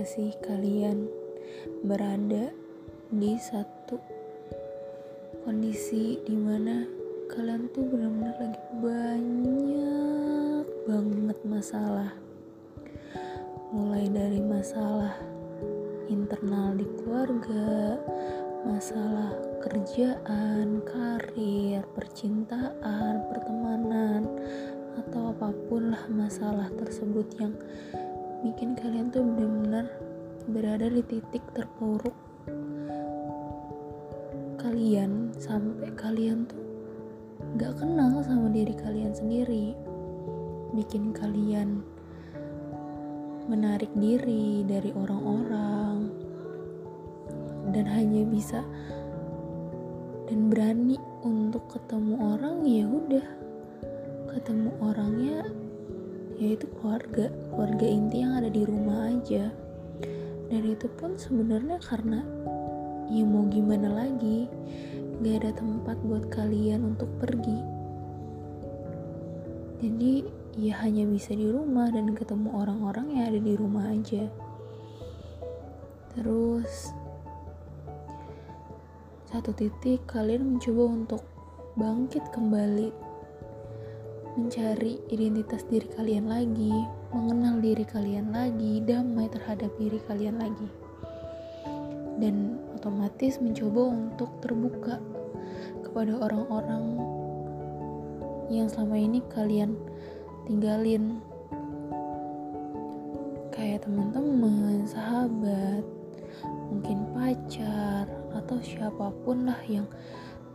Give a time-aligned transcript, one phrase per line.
[0.00, 1.12] gak sih kalian
[1.84, 2.48] berada
[3.12, 4.00] di satu
[5.44, 6.88] kondisi di mana
[7.28, 12.16] kalian tuh benar-benar lagi banyak banget masalah.
[13.76, 15.20] Mulai dari masalah
[16.08, 18.00] internal di keluarga
[18.64, 24.24] masalah kerjaan, karir, percintaan, pertemanan,
[24.96, 27.52] atau apa pun lah masalah tersebut yang
[28.40, 29.86] bikin kalian tuh benar-benar
[30.48, 32.16] berada di titik terpuruk.
[34.56, 36.64] Kalian sampai kalian tuh
[37.60, 39.76] gak kenal sama diri kalian sendiri.
[40.72, 41.84] Bikin kalian
[43.44, 46.08] menarik diri dari orang-orang.
[47.70, 48.64] Dan hanya bisa
[50.32, 53.26] dan berani untuk ketemu orang ya udah.
[54.32, 55.44] Ketemu orangnya
[56.40, 59.52] yaitu keluarga keluarga inti yang ada di rumah aja.
[60.50, 62.24] Dan itu pun sebenarnya karena
[63.12, 64.48] ya mau gimana lagi
[65.20, 67.60] gak ada tempat buat kalian untuk pergi.
[69.84, 70.24] Jadi
[70.56, 74.24] ya hanya bisa di rumah dan ketemu orang-orang yang ada di rumah aja.
[76.16, 76.90] Terus
[79.30, 81.22] satu titik kalian mencoba untuk
[81.78, 83.09] bangkit kembali
[84.40, 86.72] mencari identitas diri kalian lagi
[87.12, 90.64] mengenal diri kalian lagi damai terhadap diri kalian lagi.
[92.16, 94.96] Dan otomatis mencoba untuk terbuka
[95.84, 96.84] kepada orang-orang
[98.48, 99.76] yang selama ini kalian
[100.48, 101.20] tinggalin.
[103.52, 105.84] Kayak teman-teman, sahabat,
[106.72, 109.84] mungkin pacar atau siapa pun lah yang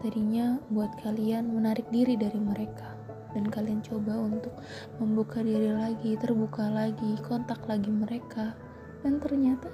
[0.01, 2.94] tadinya buat kalian menarik diri dari mereka
[3.35, 4.55] dan kalian coba untuk
[4.95, 8.55] membuka diri lagi, terbuka lagi, kontak lagi mereka.
[9.03, 9.67] Dan ternyata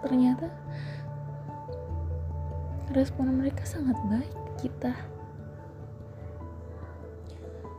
[0.00, 0.48] ternyata
[2.96, 4.96] respon mereka sangat baik kita.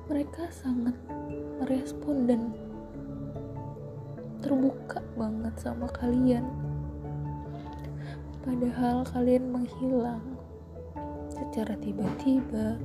[0.05, 0.93] Mereka sangat
[1.57, 2.53] merespon dan
[4.45, 6.45] terbuka banget sama kalian.
[8.45, 10.23] Padahal kalian menghilang
[11.29, 12.77] secara tiba-tiba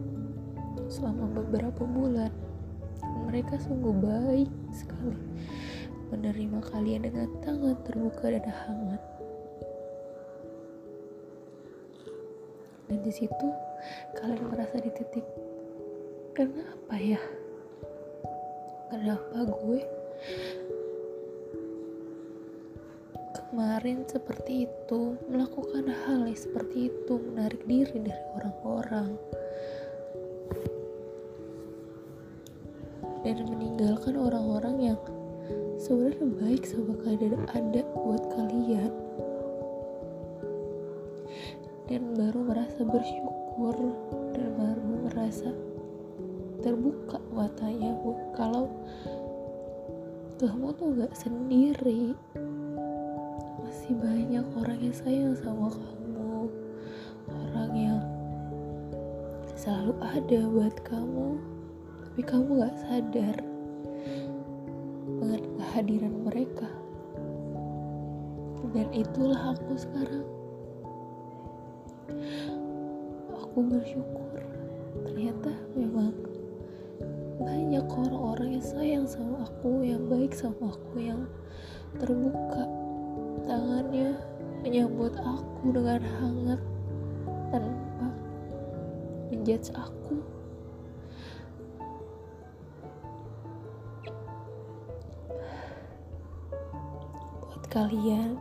[0.95, 2.31] selama beberapa bulan.
[3.27, 5.19] Mereka sungguh baik sekali
[6.15, 9.03] menerima kalian dengan tangan terbuka dan hangat.
[12.87, 13.49] Dan di situ
[14.15, 15.27] kalian merasa di titik
[16.39, 17.19] kenapa ya?
[18.95, 19.83] Kenapa gue
[23.35, 29.19] kemarin seperti itu melakukan hal seperti itu menarik diri dari orang-orang
[33.25, 35.01] dan meninggalkan orang-orang yang
[35.81, 38.93] sebenarnya baik sama kalian ada buat kalian.
[41.89, 43.77] Dan baru merasa bersyukur
[44.37, 45.51] dan baru merasa
[46.61, 47.93] terbuka matanya
[48.37, 48.69] kalau
[50.41, 52.13] kamu tuh gak sendiri
[53.65, 56.53] masih banyak orang yang sayang sama kamu.
[57.29, 58.01] Orang yang
[59.57, 61.41] selalu ada buat kamu
[62.15, 63.37] tapi kamu gak sadar
[65.19, 66.71] dengan kehadiran mereka.
[68.71, 70.23] Dan itulah aku sekarang.
[73.35, 74.31] Aku bersyukur.
[75.11, 76.15] Ternyata memang
[77.43, 81.27] banyak orang-orang yang sayang sama aku yang baik sama aku yang
[81.99, 82.63] terbuka
[83.43, 84.15] tangannya
[84.63, 86.63] menyambut aku dengan hangat
[87.51, 88.07] tanpa
[89.35, 90.34] menjudge aku
[97.75, 98.39] kalian.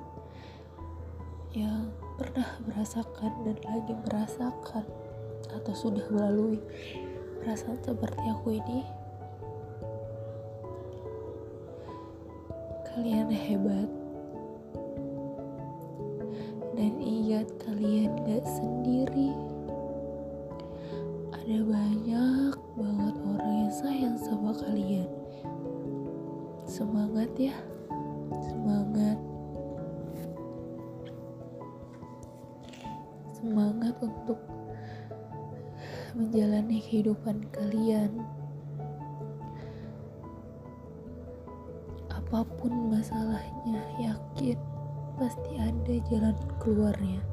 [1.58, 1.90] Yang
[2.22, 4.86] pernah merasakan dan lagi merasakan
[5.50, 6.62] atau sudah melalui
[7.42, 8.86] perasaan seperti aku ini?
[12.94, 13.90] Kalian hebat.
[16.78, 19.34] Dan ingat kalian gak sendiri.
[21.34, 25.10] Ada banyak banget orang yang sayang sama kalian.
[26.66, 27.54] Semangat ya
[28.42, 29.18] semangat.
[33.36, 34.40] Semangat untuk
[36.16, 38.24] menjalani kehidupan kalian.
[42.14, 44.58] Apa pun masalahnya yakin
[45.20, 47.33] pasti ada jalan keluarnya